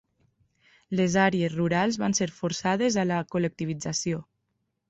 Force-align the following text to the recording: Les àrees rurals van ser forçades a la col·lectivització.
Les 0.99 1.17
àrees 1.25 1.53
rurals 1.59 2.01
van 2.05 2.17
ser 2.21 2.29
forçades 2.39 2.99
a 3.03 3.07
la 3.13 3.23
col·lectivització. 3.37 4.27